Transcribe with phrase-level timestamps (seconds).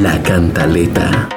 [0.00, 1.28] La cantaleta.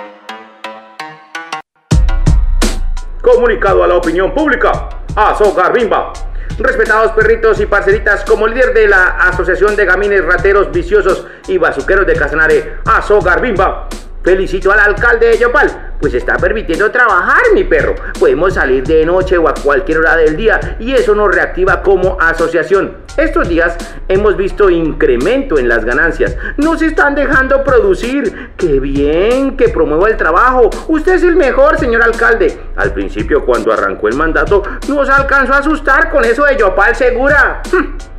[3.21, 4.88] Comunicado a la opinión pública.
[5.13, 6.13] Azócar Bimba.
[6.57, 12.07] Respetados perritos y parceritas, como líder de la Asociación de Gamines Rateros Viciosos y Bazuqueros
[12.07, 13.89] de Casanare, Azócar Bimba,
[14.24, 17.94] Felicito al alcalde de Yopal, pues está permitiendo trabajar, mi perro.
[18.18, 22.18] Podemos salir de noche o a cualquier hora del día y eso nos reactiva como
[22.22, 23.00] asociación.
[23.18, 23.76] Estos días
[24.08, 26.38] hemos visto incremento en las ganancias.
[26.55, 28.52] Nos están dejando producir.
[28.55, 29.58] ¡Qué bien!
[29.58, 30.70] Que promueva el trabajo.
[30.88, 32.58] Usted es el mejor, señor alcalde.
[32.78, 37.62] Al principio, cuando arrancó el mandato, nos alcanzó a asustar con eso de Yopal Segura.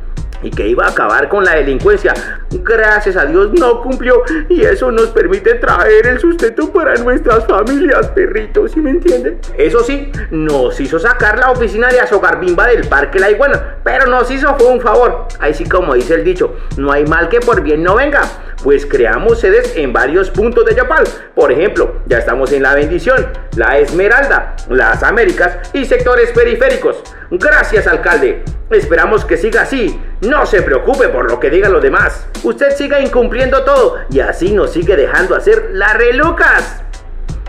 [0.45, 2.13] y que iba a acabar con la delincuencia.
[2.51, 8.07] Gracias a Dios no cumplió y eso nos permite traer el sustento para nuestras familias,
[8.09, 9.39] perritos, ¿sí me entienden?
[9.57, 14.29] Eso sí, nos hizo sacar la oficina de Azogarbimba del Parque La Iguana, pero nos
[14.29, 15.27] hizo fue un favor.
[15.39, 18.21] Ahí sí como dice el dicho, no hay mal que por bien no venga.
[18.63, 21.03] Pues creamos sedes en varios puntos de Yapal.
[21.35, 27.03] Por ejemplo, ya estamos en La Bendición, La Esmeralda, Las Américas y sectores periféricos.
[27.31, 28.43] Gracias, alcalde.
[28.71, 29.99] Esperamos que siga así.
[30.21, 32.25] No se preocupe por lo que digan los demás.
[32.43, 36.81] Usted siga incumpliendo todo y así nos sigue dejando hacer las relucas.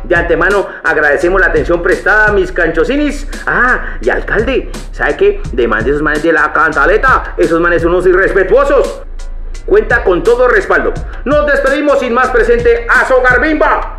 [0.05, 3.28] De antemano agradecemos la atención prestada a mis canchocinis.
[3.47, 5.41] Ah, y alcalde, ¿sabe qué?
[5.53, 7.34] Demande esos manes de la cantaleta.
[7.36, 9.03] Esos manes son unos irrespetuosos.
[9.64, 10.92] Cuenta con todo respaldo.
[11.25, 13.98] Nos despedimos sin más presente a Sogarbimba.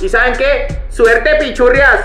[0.00, 0.84] ¿Y saben qué?
[0.88, 2.02] Suerte, pichurrias.